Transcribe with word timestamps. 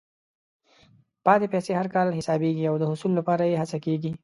پاتې 1.25 1.47
پیسې 1.53 1.71
هر 1.75 1.87
کال 1.95 2.07
حسابېږي 2.19 2.63
او 2.67 2.75
د 2.79 2.83
حصول 2.91 3.11
لپاره 3.19 3.43
یې 3.51 3.59
هڅه 3.61 3.77
کېږي. 3.85 4.11